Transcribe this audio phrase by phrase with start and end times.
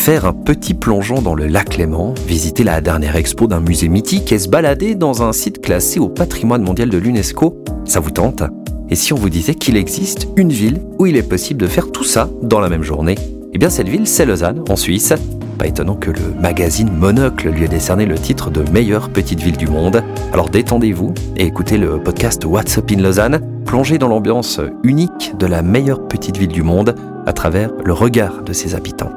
[0.00, 4.32] faire un petit plongeon dans le lac Léman, visiter la dernière expo d'un musée mythique
[4.32, 8.42] et se balader dans un site classé au patrimoine mondial de l'UNESCO, ça vous tente?
[8.88, 11.92] Et si on vous disait qu'il existe une ville où il est possible de faire
[11.92, 13.14] tout ça dans la même journée?
[13.52, 15.12] Eh bien cette ville, c'est Lausanne, en Suisse.
[15.58, 19.58] Pas étonnant que le magazine Monocle lui ait décerné le titre de meilleure petite ville
[19.58, 20.02] du monde.
[20.32, 25.44] Alors détendez-vous et écoutez le podcast What's Up in Lausanne, plongez dans l'ambiance unique de
[25.44, 26.94] la meilleure petite ville du monde
[27.26, 29.12] à travers le regard de ses habitants.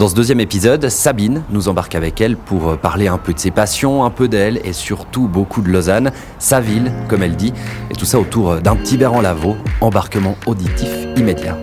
[0.00, 3.50] Dans ce deuxième épisode, Sabine nous embarque avec elle pour parler un peu de ses
[3.50, 7.52] passions, un peu d'elle et surtout beaucoup de Lausanne, sa ville, comme elle dit,
[7.90, 11.58] et tout ça autour d'un petit verre en lavo, embarquement auditif immédiat.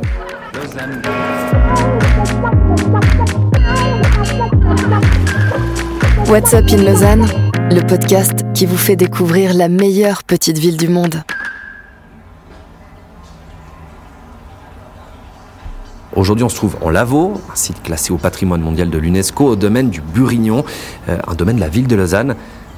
[6.28, 7.26] What's Up in Lausanne,
[7.72, 11.23] le podcast qui vous fait découvrir la meilleure petite ville du monde.
[16.16, 19.56] Aujourd'hui, on se trouve en Lavaux, un site classé au patrimoine mondial de l'UNESCO, au
[19.56, 20.64] domaine du Burignon,
[21.09, 22.36] euh, un domaine de la ville de Lausanne.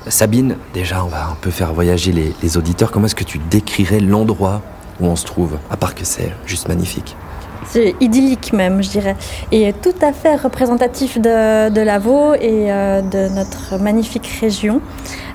[0.07, 2.89] Sabine, déjà, on va un peu faire voyager les, auditeurs.
[2.89, 4.61] Comment est-ce que tu décrirais l'endroit
[4.99, 7.15] où on se trouve, à part que c'est juste magnifique
[7.67, 9.15] c'est idyllique même, je dirais,
[9.51, 14.81] et tout à fait représentatif de, Lavaux et euh, de notre magnifique région.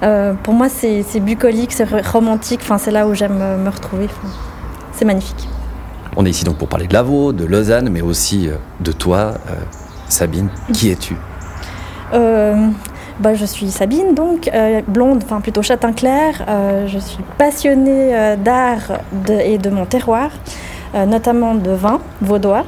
[0.02, 4.08] Euh, pour moi, c'est bucolique, c'est romantique, enfin, c'est là où j'aime me retrouver.
[4.92, 5.48] C'est magnifique.
[6.16, 9.34] On est ici donc pour parler de Lavaux, de Lausanne, mais aussi euh, de toi,
[9.50, 9.54] euh,
[10.08, 10.48] Sabine.
[10.72, 11.16] Qui es-tu?
[12.12, 12.68] Euh,
[13.18, 16.44] bah, je suis Sabine, donc euh, blonde, enfin plutôt châtain clair.
[16.48, 20.30] Euh, je suis passionnée euh, d'art et de mon terroir,
[20.94, 22.64] notamment de vin vaudois,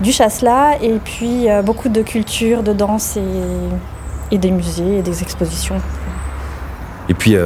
[0.00, 5.20] du chasselas et puis beaucoup de culture, de danse et, et des musées et des
[5.22, 5.80] expositions.
[7.08, 7.36] Et puis,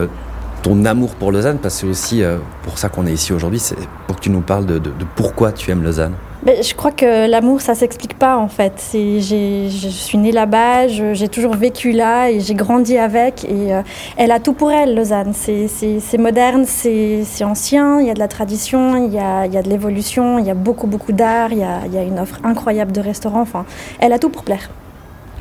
[0.64, 3.60] ton amour pour Lausanne, parce que c'est aussi euh, pour ça qu'on est ici aujourd'hui,
[3.60, 3.76] c'est
[4.06, 4.80] pour que tu nous parles de,
[5.14, 6.14] pourquoi tu aimes Lausanne.
[6.42, 8.82] Mais je crois que l'amour, ça s'explique pas en fait.
[8.92, 13.44] Je suis née là-bas, j'ai toujours vécu là et j'ai grandi avec.
[13.44, 13.82] Et euh,
[14.16, 15.32] elle a tout pour elle, Lausanne.
[15.34, 19.58] C'est, moderne, c'est, ancien, il y a de la tradition, il y a, il y
[19.58, 22.02] a de l'évolution, il y a beaucoup, beaucoup d'art, il y a, il y a
[22.02, 23.42] une offre incroyable de restaurants.
[23.42, 23.66] Enfin,
[24.00, 24.70] elle a tout pour plaire.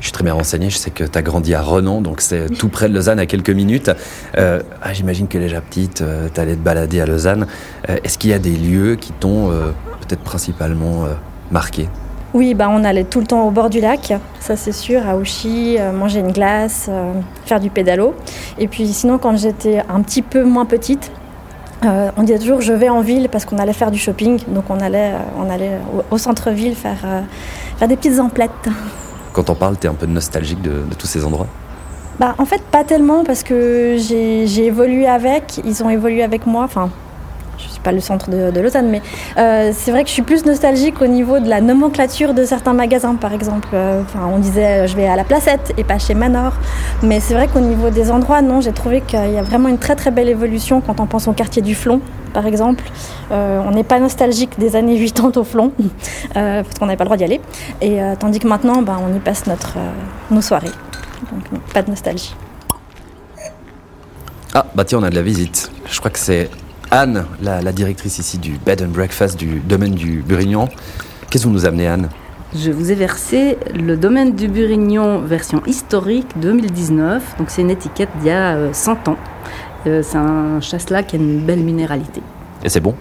[0.00, 2.50] Je suis très bien renseigné, je sais que tu as grandi à Renan, donc c'est
[2.58, 3.90] tout près de Lausanne à quelques minutes.
[4.36, 7.46] Euh, ah, J'imagine que déjà petite, tu allais te balader à Lausanne.
[7.88, 11.14] Euh, Est-ce qu'il y a des lieux qui t'ont euh, peut-être principalement euh,
[11.50, 11.88] marqué?
[12.34, 15.16] Oui, bah, on allait tout le temps au bord du lac, ça c'est sûr, à
[15.16, 17.12] Ouchy, euh, manger une glace, euh,
[17.46, 18.14] faire du pédalo.
[18.58, 21.12] Et puis sinon, quand j'étais un petit peu moins petite,
[21.84, 24.40] euh, on disait toujours je vais en ville parce qu'on allait faire du shopping.
[24.48, 27.20] Donc on allait, euh, on allait au, au centre-ville faire, euh,
[27.78, 28.50] faire des petites emplettes.
[29.34, 31.48] Quand on parle, tu es un peu nostalgique de, tous ces endroits?
[32.20, 36.62] Bah, en fait, pas tellement parce que j'ai évolué avec, ils ont évolué avec moi.
[36.62, 36.88] Enfin,
[37.58, 39.02] je suis pas le centre de, de Lausanne, mais
[39.38, 42.72] euh, c'est vrai que je suis plus nostalgique au niveau de la nomenclature de certains
[42.72, 43.68] magasins, par exemple.
[43.72, 46.52] Euh, Enfin, on disait euh, je vais à la Placette et pas chez Manor.
[47.02, 49.78] Mais c'est vrai qu'au niveau des endroits, non, j'ai trouvé qu'il y a vraiment une
[49.78, 52.00] très très belle évolution quand on pense au quartier du Flon.
[52.32, 52.82] Par exemple,
[53.30, 55.72] on n'est pas nostalgique des années 80 au Flon,
[56.34, 57.40] parce qu'on n'avait pas le droit d'y aller.
[57.80, 59.74] Et tandis que maintenant, bah, on y passe notre,
[60.32, 60.72] nos soirées.
[61.30, 62.34] Donc, pas de nostalgie.
[64.52, 65.70] Ah, bah tiens, on a de la visite.
[65.90, 66.50] Je crois que c'est
[66.94, 70.68] Anne, la, la directrice ici du Bed and Breakfast du domaine du Burignon.
[71.28, 72.08] Qu'est-ce que vous nous amenez, Anne?
[72.54, 77.34] Je vous ai versé le domaine du Burignon version historique 2019.
[77.38, 79.16] Donc c'est une étiquette d'il y a euh, 100 ans.
[79.88, 82.22] Euh, c'est un chasselas qui a une belle minéralité.
[82.62, 82.94] Et c'est bon?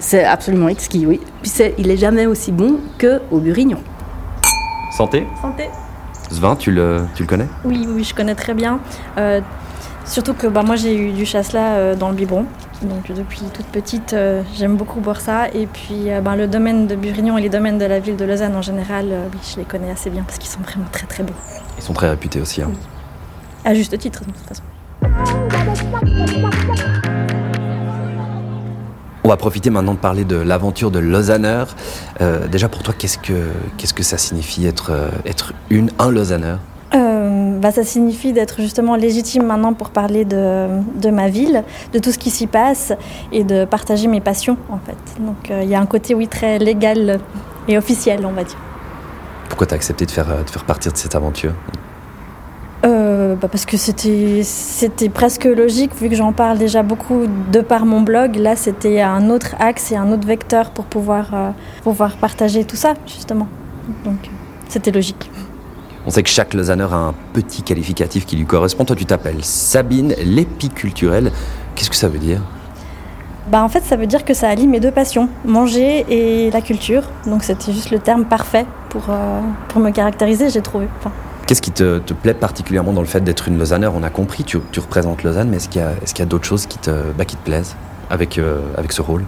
[0.00, 1.20] C'est absolument exquis, oui.
[1.40, 3.78] Puis il est jamais aussi bon que au Burignon.
[4.90, 5.24] Santé?
[5.40, 5.68] Santé
[6.32, 7.46] Ce vin, tu le, tu le connais?
[7.64, 8.80] Oui, oui, je connais très bien.
[9.18, 9.40] Euh,
[10.04, 12.44] surtout que bah, moi, j'ai eu du chasselas euh, dans le biberon.
[12.82, 15.48] Donc depuis toute petite, euh, j'aime beaucoup boire ça.
[15.52, 18.24] Et puis euh, ben, le domaine de Burignon et les domaines de la ville de
[18.24, 21.06] Lausanne en général, euh, oui, je les connais assez bien parce qu'ils sont vraiment très
[21.06, 21.34] très bons.
[21.76, 22.62] Ils sont très réputés aussi.
[22.62, 22.70] hein.
[23.64, 24.62] À juste titre, de toute façon.
[29.24, 31.74] On va profiter maintenant de parler de l'aventure de Lausanneur.
[32.50, 34.92] Déjà pour toi, qu'est-ce que, qu'est-ce que ça signifie être,
[35.26, 36.60] être une, un Lausanneur
[37.58, 42.12] bah, ça signifie d'être justement légitime maintenant pour parler de, de ma ville, de tout
[42.12, 42.92] ce qui s'y passe
[43.32, 45.20] et de partager mes passions en fait.
[45.20, 47.20] Donc euh, il y a un côté oui très légal
[47.66, 48.58] et officiel on va dire.
[49.48, 51.52] Pourquoi tu as accepté de faire, euh, de faire partir de cette aventure?
[52.84, 57.60] Euh, bah, parce que c'était c'était presque logique vu que j'en parle déjà beaucoup de
[57.60, 58.36] par mon blog.
[58.36, 61.50] Là c'était un autre axe et un autre vecteur pour pouvoir, euh,
[61.82, 63.48] pouvoir partager tout ça justement.
[64.04, 64.30] Donc
[64.68, 65.28] c'était logique.
[66.08, 68.86] On sait que chaque Lausanneur a un petit qualificatif qui lui correspond.
[68.86, 71.30] Toi, tu t'appelles Sabine l'épiculturelle.
[71.74, 72.40] Qu'est-ce que ça veut dire?
[73.48, 76.62] Bah, En fait, ça veut dire que ça allie mes deux passions, manger et la
[76.62, 77.02] culture.
[77.26, 80.88] Donc c'était juste le terme parfait pour, euh, pour me caractériser, j'ai trouvé.
[80.98, 81.12] Enfin,
[81.46, 84.44] Qu'est-ce qui te, te plaît particulièrement dans le fait d'être une Lausanner On a compris,
[84.44, 87.26] tu, tu représentes Lausanne, mais est-ce qu'il y a, est d'autres choses qui te, bah,
[87.26, 87.76] qui te plaisent
[88.08, 89.26] avec, euh, avec ce rôle?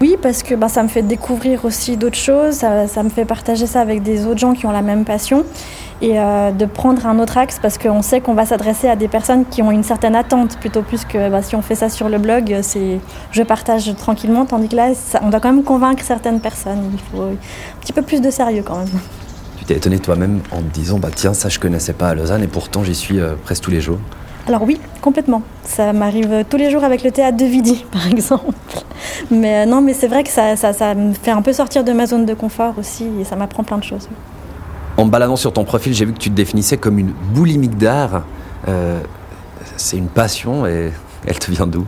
[0.00, 3.66] Oui, parce que bah, ça me fait découvrir aussi d'autres choses, ça, me fait partager
[3.66, 5.44] ça avec des autres gens qui ont la même passion
[6.00, 9.08] et euh, de prendre un autre axe parce qu'on sait qu'on va s'adresser à des
[9.08, 12.08] personnes qui ont une certaine attente plutôt plus que bah, si on fait ça sur
[12.08, 13.00] le blog, c'est
[13.32, 14.92] je partage tranquillement, tandis que là,
[15.22, 16.92] on doit quand même convaincre certaines personnes.
[16.92, 19.00] Il faut un petit peu plus de sérieux quand même.
[19.56, 22.44] Tu t'es étonné toi-même en te disant, bah tiens, ça je connaissais pas à Lausanne
[22.44, 23.98] et pourtant j'y suis euh, presque tous les jours.
[24.48, 25.42] Alors oui, complètement.
[25.62, 28.54] Ça m'arrive tous les jours avec le théâtre de Vidi, par exemple.
[29.30, 31.84] Mais euh, non, mais c'est vrai que ça, ça, ça me fait un peu sortir
[31.84, 34.08] de ma zone de confort aussi et ça m'apprend plein de choses.
[34.96, 37.76] En me baladant sur ton profil, j'ai vu que tu te définissais comme une boulimique
[37.76, 38.22] d'art.
[38.68, 39.00] Euh,
[39.76, 40.92] c'est une passion et
[41.26, 41.84] elle te vient d'où?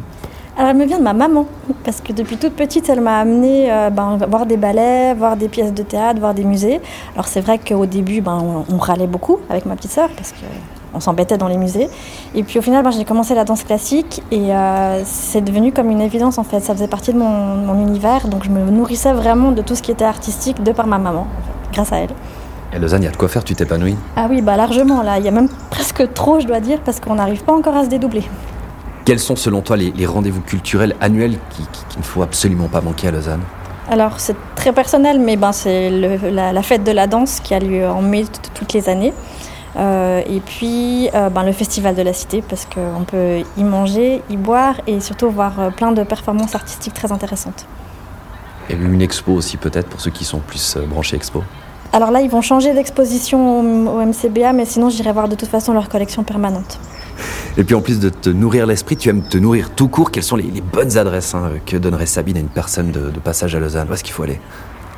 [0.59, 1.47] Alors elle me vient de ma maman,
[1.85, 5.49] parce que depuis toute petite, elle m'a amené euh, ben, voir des ballets, voir des
[5.49, 6.83] pièces de théâtre, voir des musées.
[7.15, 10.35] Alors c'est vrai qu'au début, ben, on, on râlait beaucoup avec ma petite sœur, parce
[10.93, 11.89] qu'on s'embêtait dans les musées.
[12.35, 15.91] Et puis au final, ben, j'ai commencé la danse classique et euh, c'est devenu comme
[15.91, 16.61] une évidence en fait.
[16.61, 19.83] Ça faisait partie de mon, mon univers, donc je me nourrissais vraiment de tout ce
[19.83, 22.11] qui était artistique de par ma maman, en fait, grâce à elle.
[22.73, 23.97] Et Lausanne, il y a de quoi faire, tu t'épanouis?
[24.15, 25.19] Ah oui, bah largement là.
[25.19, 27.85] Il y a même presque trop, je dois dire, parce qu'on n'arrive pas encore à
[27.85, 28.23] se dédoubler.
[29.05, 32.69] Quels sont selon toi les, les rendez-vous culturels annuels qui- qui- qu'il ne faut absolument
[32.69, 33.41] pas manquer à Lausanne?
[33.91, 37.59] Alors c'est très personnel, mais ben, c'est la, la fête de la danse qui a
[37.59, 39.13] lieu en mai toutes les années.
[39.77, 44.23] Euh, et puis euh, ben, le festival de la cité, parce qu'on peut y manger,
[44.29, 47.67] y boire et surtout voir euh, plein de performances artistiques très intéressantes.
[48.69, 51.43] Et une expo aussi peut-être pour ceux qui sont plus branchés expo.
[51.93, 55.49] Alors là, ils vont changer d'exposition au, au MCBA, mais sinon j'irai voir de toute
[55.49, 56.79] façon leur collection permanente.
[57.57, 60.11] Et puis en plus de te nourrir l'esprit, tu aimes te nourrir tout court.
[60.11, 63.19] Quelles sont les, les bonnes adresses hein, que donnerait Sabine à une personne de, de
[63.19, 63.89] passage à Lausanne?
[63.91, 64.41] Où est-ce qu'il faut aller?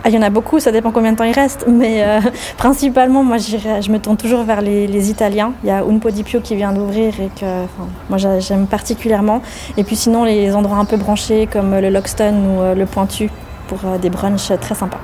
[0.05, 2.21] Ah, il y en a beaucoup, ça dépend combien de temps il reste, mais euh,
[2.57, 5.53] principalement, moi, je me tourne toujours vers les, les Italiens.
[5.63, 8.41] Il y a Un Po di Pio qui vient d'ouvrir et que enfin, moi, j'a-
[8.41, 9.43] j'aime particulièrement.
[9.77, 13.31] Et puis sinon, les endroits un peu branchés comme le Loxton ou euh, le Pointu
[13.69, 14.99] pour euh, des brunchs très sympas.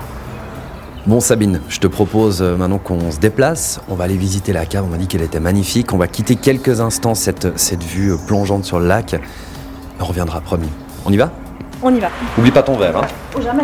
[1.06, 3.81] Bon Sabine, je te propose maintenant qu'on se déplace.
[3.89, 4.85] On va aller visiter la cave.
[4.85, 5.93] On m'a dit qu'elle était magnifique.
[5.94, 9.15] On va quitter quelques instants cette, cette vue plongeante sur le lac.
[10.01, 10.69] On reviendra, promis.
[11.06, 11.31] On y va?
[11.83, 12.09] On y va.
[12.37, 12.97] Oublie pas ton verre.
[12.99, 13.06] Hein.
[13.37, 13.62] Oh, jamais,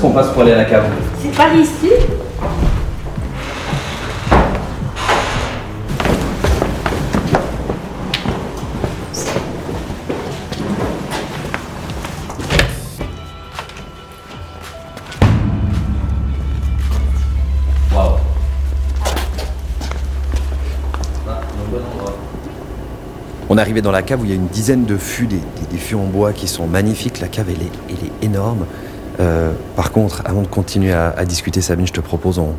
[0.00, 0.84] Qu'est-ce qu'on passe pour aller à la cave
[1.20, 1.90] C'est pas ici
[17.94, 18.16] Waouh.
[23.48, 25.36] On est arrivé dans la cave où il y a une dizaine de fûts, des,
[25.36, 27.20] des- des fûts en bois qui sont magnifiques.
[27.20, 28.64] La cave, elle est, elle est énorme.
[29.18, 32.54] Euh, par contre, avant de continuer à, discuter, Sabine, je te propose, on,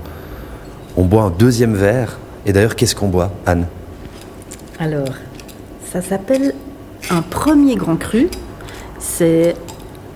[0.98, 2.18] on boit un deuxième verre.
[2.45, 3.68] Et d'ailleurs, qu'est-ce qu'on boit, Anne?
[4.80, 5.07] Alors,
[5.92, 6.53] ça s'appelle
[7.09, 8.30] un premier grand cru.
[9.00, 9.56] C'est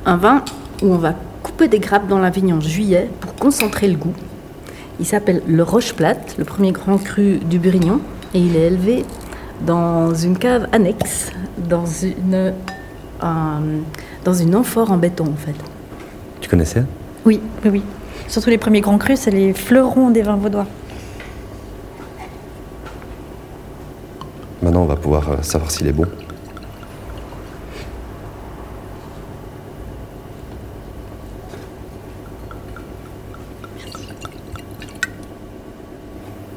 [0.05, 0.43] un vin
[0.81, 4.13] où on va couper des grappes dans la vigne en juillet pour concentrer le goût.
[4.99, 7.99] Il s'appelle le Roche-Plate, le premier grand cru du Burignon,
[8.33, 9.05] et il est élevé
[9.65, 11.31] dans une cave annexe,
[11.69, 12.53] dans une,
[13.21, 13.61] un-
[14.23, 15.55] dans une amphore en béton en fait.
[16.45, 16.83] Tu connaissais
[17.25, 17.83] Oui, oui, oui.
[18.27, 20.67] Surtout les premiers grands crus, c'est les fleurons des vins vaudois.
[24.61, 26.05] Maintenant, on va pouvoir euh, savoir s'il est bon.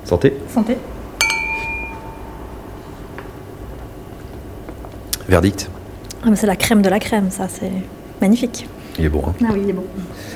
[0.05, 0.37] Santé.
[0.51, 0.77] Santé.
[5.31, 5.71] Verdict.
[6.23, 7.73] Ah, c'est la crème de la crème, ça, c'est
[8.21, 8.69] magnifique.
[8.99, 9.23] Il est bon.
[9.27, 9.33] hein.
[9.45, 9.85] Ah oui, il est bon.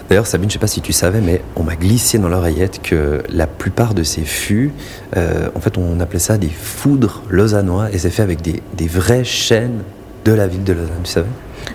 [0.09, 3.23] D'ailleurs, Sabine, je sais pas si tu savais, mais on m'a glissé dans l'oreillette que
[3.29, 4.73] la plupart de ces fûts,
[5.17, 8.87] euh, en fait, on appelait ça des foudres lausannois, et c'est fait avec des, des
[8.87, 9.83] vraies chênes
[10.25, 11.27] de la ville de Lausanne, tu savais?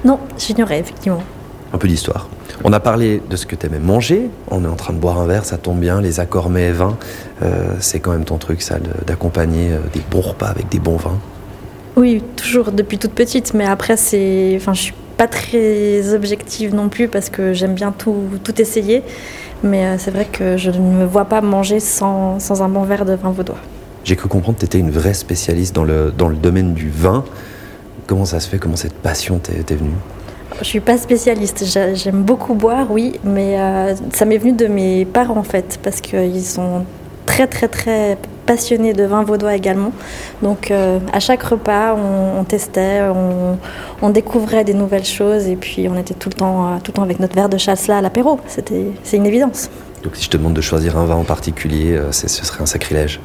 [0.06, 1.22] Non, j'ignorais, effectivement.
[1.74, 2.30] Un peu d'histoire.
[2.64, 4.30] On a parlé de ce que tu aimais manger.
[4.50, 6.00] On est en train de boire un verre, ça tombe bien.
[6.00, 6.98] Les accords mets et vins,
[7.44, 10.96] euh, c'est quand même ton truc, ça, d'accompagner euh, des bons repas avec des bons
[10.96, 11.18] vins.
[11.98, 14.54] Oui, toujours depuis toute petite, mais après, c'est.
[14.56, 19.04] Enfin, je suis pas très objective non plus parce que j'aime bien tout, tout essayer.
[19.64, 22.84] Mais euh, c'est vrai que je ne me vois pas manger sans, sans un bon
[22.84, 23.58] verre de vin vaudois.
[24.04, 26.90] J'ai cru comprendre que tu étais une vraie spécialiste dans le, dans le domaine du
[26.90, 27.26] vin.
[28.06, 28.60] Comment ça se fait?
[28.60, 29.90] Comment cette passion t'est venue?
[30.60, 31.66] Je suis pas spécialiste.
[31.66, 35.80] J'a- J'aime beaucoup boire, oui, mais euh, ça m'est venu de mes parents en fait,
[35.84, 36.86] parce qu'ils sont
[37.26, 38.18] très très très
[38.48, 39.92] passionnés de vin vaudois également.
[40.42, 43.58] Donc euh, à chaque repas, on, on testait, on,
[44.02, 46.94] on découvrait des nouvelles choses, et puis on était tout le temps, euh, tout le
[46.96, 48.40] temps avec notre verre de chasse là à l'apéro.
[48.48, 49.70] C'était, c'est une évidence.
[50.04, 52.64] Donc si je te demande de choisir un vin en particulier, euh, c'est- ce serait
[52.64, 53.20] un sacrilège.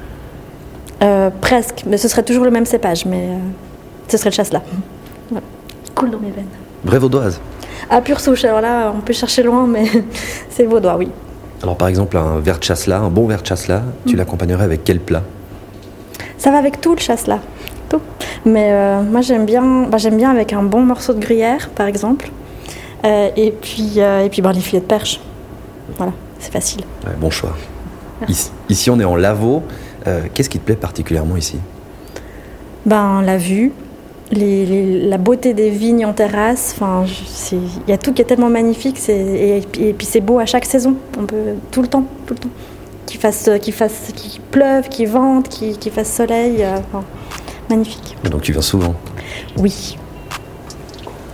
[1.02, 3.36] Euh, presque, mais ce serait toujours le même cépage, mais euh,
[4.08, 4.62] ce serait le chasse là.
[5.30, 5.44] Voilà.
[5.94, 6.46] Cool dans mes veines.
[6.84, 7.40] Vraie vaudoise.
[7.90, 9.84] À pure souche, alors là, on peut chercher loin, mais
[10.50, 11.08] c'est vaudois, oui.
[11.62, 14.82] Alors par exemple, un verre de chasselas, un bon verre de chasselas, tu l'accompagnerais avec
[14.84, 15.22] quel plat?
[16.38, 17.38] Ça va avec tout le chasse là,
[17.88, 18.00] tout.
[18.44, 21.86] Mais euh, moi j'aime bien, bah, j'aime bien avec un bon morceau de gruyère par
[21.86, 22.30] exemple,
[23.04, 25.20] Euh, et puis euh, et puis bah, les filets de perche.
[25.96, 26.82] Voilà, c'est facile.
[27.04, 27.54] Ouais, Bon choix.
[28.28, 29.64] Ici, ici, on est en Lavaux.
[30.34, 31.58] Qu'est-ce qui te plaît particulièrement ici?
[32.86, 33.72] Ben la vue,
[34.32, 36.74] les- les- la beauté des vignes en terrasse.
[36.74, 37.04] Enfin,
[37.52, 38.98] il y a tout qui est tellement magnifique.
[38.98, 40.96] c'est- Et, puis- et puis c'est beau à chaque saison.
[41.18, 42.48] On peut tout le temps, tout le temps.
[43.06, 46.62] Qu'il fasse, qu'il fasse, qu'il pleuve, qu'il vente, qu'il fasse soleil.
[46.62, 47.04] euh, enfin,
[47.68, 48.16] magnifique.
[48.30, 48.94] Donc tu viens souvent?
[49.58, 49.96] Oui.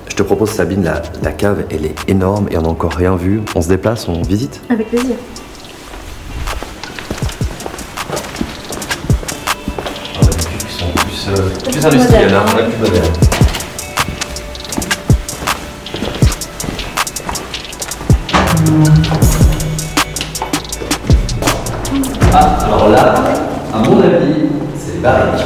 [0.08, 3.14] Je te propose Sabine, la, la cave, elle est énorme et on n'a encore rien
[3.14, 3.40] vu.
[3.54, 4.60] On se déplace, on visite?
[4.68, 5.14] Avec plaisir.
[11.70, 13.12] Plus, industriels, hein, plus moderne.
[22.32, 23.14] Ah, alors là,
[23.74, 24.46] à mon avis,
[24.78, 25.44] c'est les barriques.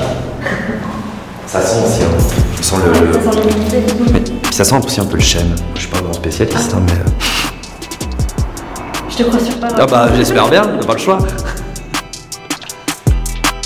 [1.47, 2.07] Ça sent aussi, hein.
[2.57, 4.12] Ça sent le.
[4.12, 5.55] Mais puis ça sent aussi un peu le chêne.
[5.75, 6.93] Je suis pas un grand spécialiste, hein, mais.
[6.93, 7.05] euh,
[9.11, 9.69] Je te crois sur pas.
[9.79, 11.19] Ah bah j'espère bien, on n'a pas le choix.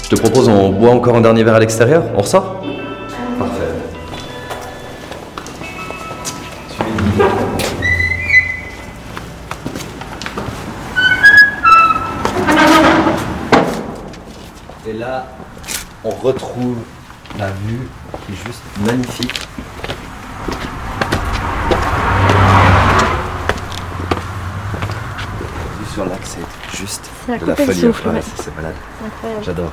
[0.08, 2.62] Je te propose, on boit encore un dernier verre à l'extérieur, on ressort?
[3.40, 3.64] Parfait.
[14.86, 15.26] Et là,
[16.04, 16.76] on retrouve
[17.36, 17.88] la vue
[18.26, 19.48] qui est juste magnifique.
[25.40, 26.20] La vue sur lac,
[27.26, 27.74] c'est C'est de la folie.
[27.80, 28.20] souffle, Ouais, ouais.
[28.22, 28.74] c'est- c'est malade.
[29.04, 29.44] Incroyable.
[29.44, 29.72] J'adore.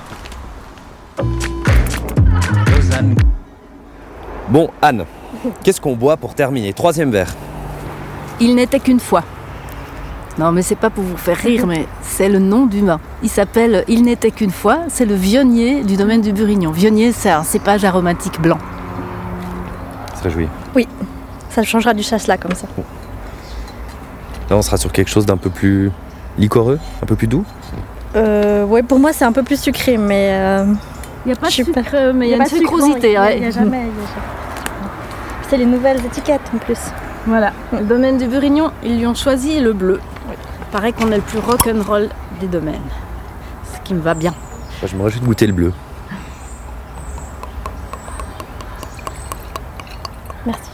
[4.50, 5.06] Bon, Anne,
[5.64, 6.74] qu'est-ce qu'on boit pour terminer?
[6.74, 7.34] Troisième verre.
[8.40, 9.24] Il n'était qu'une fois.
[10.38, 13.00] Non, mais c'est pas pour vous faire rire, mais c'est le nom du vin.
[13.22, 14.80] Il s'appelle Il n'était qu'une fois.
[14.90, 16.72] C'est le vionnier du domaine du Burignon.
[16.72, 18.58] Vionnier, c'est un cépage aromatique blanc.
[20.18, 20.48] Se réjouit.
[21.50, 22.66] Ça changera du chasse là comme ça.
[24.50, 25.92] Là, on sera sur quelque chose d'un peu plus
[26.38, 27.46] liquoreux, un peu plus doux.
[28.16, 30.32] Euh, ouais, pour moi c'est un peu plus sucré, mais.
[30.34, 30.66] euh,
[31.26, 33.10] Il n'y a pas de pas- sucre, mais il y a, pas une sucrosité.
[33.12, 33.82] il y a- jamais- a.
[35.50, 36.80] C'est les nouvelles étiquettes en plus.
[37.26, 37.54] Voilà.
[37.72, 40.00] Le domaine du Burignon, ils lui ont choisi le bleu.
[40.72, 42.10] Paraît qu'on est le plus rock'n'roll
[42.42, 42.82] des domaines.
[43.74, 44.32] Ce qui me va bien.
[44.82, 45.72] Moi, je me réjouis de goûter le bleu.
[50.46, 50.70] Merci.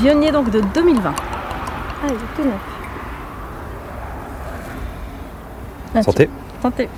[0.00, 1.12] Vionnier donc de 2020.
[2.04, 2.60] Ah, il est tout neuf.
[6.04, 6.28] Santé.
[6.60, 6.88] Santé.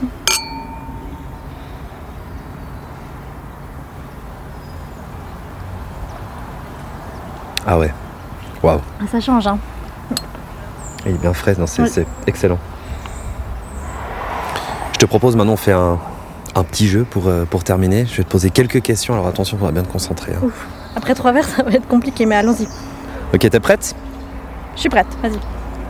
[7.67, 7.93] Ah ouais.
[8.63, 8.81] Waouh.
[9.01, 9.59] Ah, ça change, hein.
[11.05, 12.07] Il est bien frais, non, c'est Ouais.
[12.27, 12.59] excellent.
[14.95, 15.99] Je te propose maintenant, on fait un,
[16.55, 18.07] un petit jeu pour, euh, pour terminer.
[18.07, 20.33] Je vais te poser quelques questions, alors attention, on va bien te concentrer.
[20.35, 20.49] hein.
[20.97, 22.67] Après trois verres, ça va être compliqué, mais allons-y.
[23.35, 23.95] Ok, t'es prête?
[24.77, 25.39] Je suis prête, vas-y.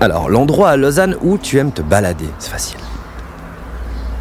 [0.00, 2.78] Alors, l'endroit à Lausanne où tu aimes te balader, c'est facile.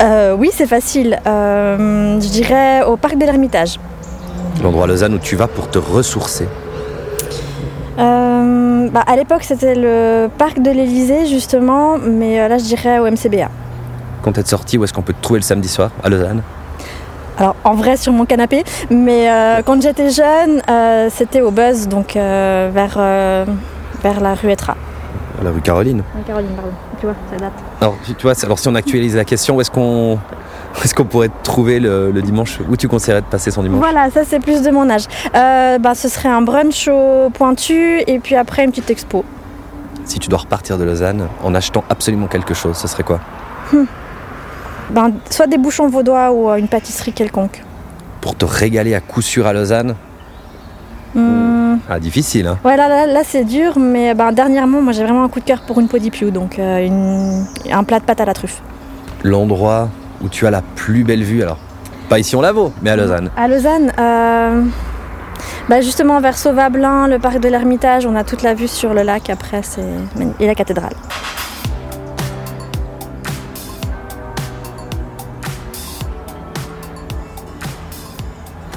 [0.01, 1.19] Euh, oui, c'est facile.
[1.25, 3.79] Euh, je dirais au parc de l'Ermitage.
[4.61, 6.47] L'endroit à Lausanne où tu vas pour te ressourcer.
[7.97, 13.05] Euh, bah, à l'époque, c'était le parc de l'Elysée, justement, mais là, je dirais au
[13.05, 13.49] MCBA.
[14.21, 16.41] Quand t'es sorti, où est-ce qu'on peut te trouver le samedi soir à Lausanne?
[17.37, 21.89] Alors, en vrai, sur mon canapé, mais euh, quand j'étais jeune, euh, c'était au Buzz,
[21.89, 22.97] donc euh, vers,
[24.05, 24.75] vers la rue Etra.
[25.43, 26.03] La rue Caroline.
[26.27, 26.71] Caroline, pardon.
[26.99, 27.53] Tu vois, ça date.
[27.81, 30.19] Alors, tu vois, alors si on actualise la question, où est-ce qu'on
[30.83, 33.79] est-ce qu'on pourrait te trouver le, le dimanche Où tu conseillerais de passer son dimanche?
[33.79, 35.05] Voilà, ça, c'est plus de mon âge.
[35.35, 39.25] Euh, bah, ce serait un brunch au pointu, et puis après, une petite expo.
[40.03, 43.19] Si tu dois repartir de Lausanne en achetant absolument quelque chose, ce serait quoi?
[44.91, 47.63] Ben, soit des bouchons vaudois ou euh, une pâtisserie quelconque.
[48.21, 49.95] Pour te régaler à coup sûr à Lausanne?
[51.15, 51.54] Hmm.
[51.89, 55.23] Ah, difficile, hein Ouais, là, là, là, c'est dur, mais ben, dernièrement, moi j'ai vraiment
[55.23, 58.25] un coup de cœur pour une podipiou, donc euh, une- un plat de pâte à
[58.25, 58.61] la truffe.
[59.23, 59.89] L'endroit
[60.21, 61.57] où tu as la plus belle vue, alors
[62.09, 63.29] pas ici en Lavaux, mais à Lausanne.
[63.37, 64.63] À Lausanne, euh,
[65.69, 69.03] bah Justement, vers Sauvablin, le parc de l'Ermitage, on a toute la vue sur le
[69.03, 69.61] lac après,
[70.39, 70.93] et la cathédrale.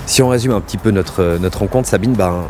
[0.06, 2.44] Si on résume un petit peu notre, notre rencontre, Sabine, ben,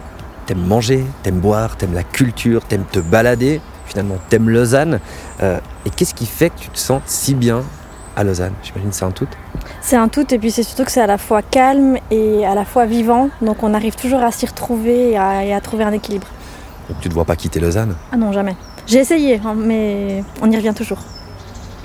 [0.48, 4.98] t'aimes manger, t'aimes boire, t'aimes la culture, t'aimes te balader, finalement t'aimes Lausanne.
[5.42, 7.62] Euh, et qu'est-ce qui fait que tu te sens si bien
[8.16, 8.54] à Lausanne?
[8.62, 9.28] J'imagine c'est un tout
[9.82, 12.54] C'est un tout et puis c'est surtout que c'est à la fois calme et à
[12.54, 13.28] la fois vivant.
[13.42, 16.26] Donc on arrive toujours à s'y retrouver et à, trouver un équilibre.
[16.88, 17.94] Donc tu ne te vois pas quitter Lausanne?
[18.10, 18.56] Ah non, jamais.
[18.86, 21.00] J'ai essayé, hein, mais on y revient toujours.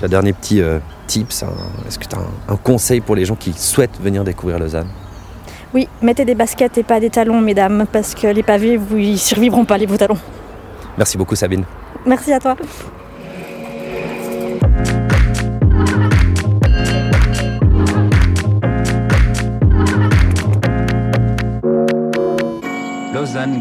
[0.00, 1.44] Le dernier petit euh, tips,
[1.86, 4.88] est-ce que tu as un, conseil pour les gens qui souhaitent venir découvrir Lausanne?
[5.74, 9.18] Oui, mettez des baskets et pas des talons, mesdames, parce que les pavés, vous y
[9.18, 10.16] survivront pas, les beaux talons.
[10.96, 11.64] Merci beaucoup, Sabine.
[12.06, 12.54] Merci à toi.
[23.12, 23.60] Lausanne.